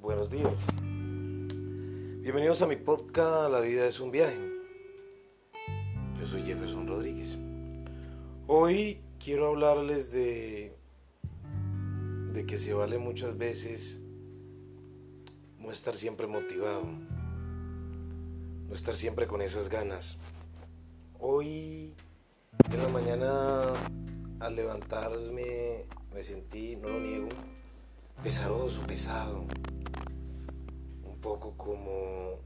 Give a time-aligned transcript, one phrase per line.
[0.00, 0.64] Buenos días.
[2.22, 4.40] Bienvenidos a mi podcast La vida es un viaje.
[6.18, 7.36] Yo soy Jefferson Rodríguez.
[8.46, 10.74] Hoy quiero hablarles de
[12.32, 14.00] de que se vale muchas veces
[15.58, 16.86] no estar siempre motivado,
[18.66, 20.16] no estar siempre con esas ganas.
[21.18, 21.92] Hoy
[22.72, 23.64] en la mañana
[24.38, 25.84] al levantarme
[26.14, 27.28] me sentí, no lo niego,
[28.22, 29.44] pesaroso, pesado.
[31.20, 32.38] Poco como,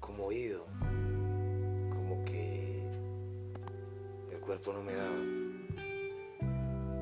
[0.00, 0.64] como oído,
[1.90, 2.82] como que
[4.32, 5.16] el cuerpo no me daba.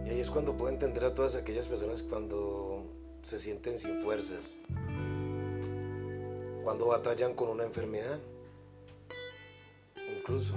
[0.05, 2.85] Y ahí es cuando puedo entender a todas aquellas personas cuando
[3.23, 4.57] se sienten sin fuerzas,
[6.65, 8.19] cuando batallan con una enfermedad,
[10.15, 10.55] incluso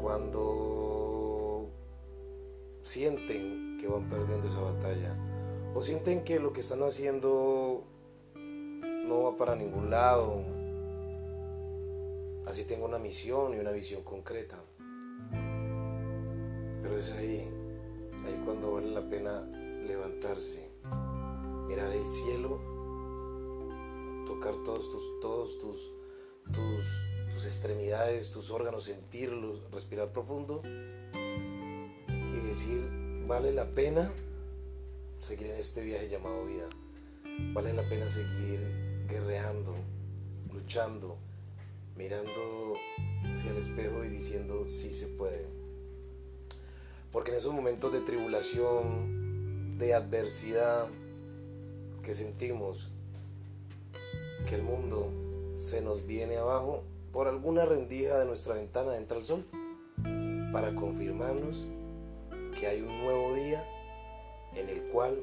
[0.00, 1.68] cuando
[2.80, 5.14] sienten que van perdiendo esa batalla
[5.74, 7.84] o sienten que lo que están haciendo
[8.34, 10.42] no va para ningún lado.
[12.46, 14.62] Así tengo una misión y una visión concreta.
[16.82, 17.48] Pero es ahí,
[18.24, 19.42] ahí cuando vale la pena
[19.86, 20.70] levantarse,
[21.68, 22.58] mirar el cielo,
[24.26, 25.92] tocar todos tus, todos tus,
[26.52, 32.88] tus, tus extremidades, tus órganos, sentirlos, respirar profundo y decir,
[33.28, 34.10] vale la pena
[35.20, 36.66] seguir en este viaje llamado vida.
[37.52, 38.60] Vale la pena seguir
[39.06, 39.74] guerreando,
[40.52, 41.18] luchando,
[41.94, 42.74] mirando
[43.32, 45.46] hacia el espejo y diciendo sí se puede.
[47.12, 50.88] Porque en esos momentos de tribulación, de adversidad
[52.02, 52.90] que sentimos,
[54.48, 55.12] que el mundo
[55.56, 56.82] se nos viene abajo,
[57.12, 59.44] por alguna rendija de nuestra ventana entra el sol
[60.52, 61.68] para confirmarnos
[62.58, 63.64] que hay un nuevo día
[64.54, 65.20] en el cual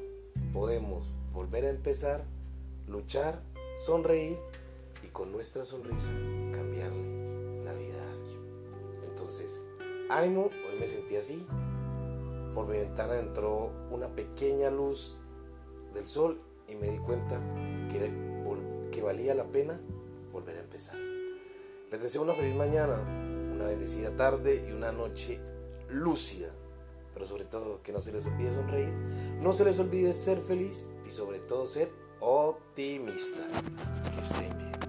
[0.52, 2.24] podemos volver a empezar,
[2.86, 3.42] luchar
[3.76, 4.38] sonreír
[5.04, 6.10] y con nuestra sonrisa
[6.52, 8.40] cambiarle la vida a alguien.
[9.08, 9.64] Entonces,
[10.10, 11.46] ánimo, hoy me sentí así.
[12.54, 15.18] Por mi ventana entró una pequeña luz
[15.94, 17.40] del sol y me di cuenta
[17.90, 18.10] que,
[18.90, 19.80] que valía la pena
[20.32, 20.96] volver a empezar.
[21.90, 22.98] Les deseo una feliz mañana,
[23.52, 25.40] una bendecida tarde y una noche
[25.88, 26.52] lúcida.
[27.18, 28.92] Pero sobre todo que no se les olvide sonreír,
[29.40, 31.90] no se les olvide ser feliz y sobre todo ser
[32.20, 33.42] optimista.
[34.14, 34.87] Que estén bien.